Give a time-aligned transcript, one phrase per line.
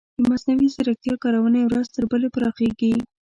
[0.19, 2.93] د مصنوعي ځیرکتیا کارونې ورځ تر بلې پراخیږي.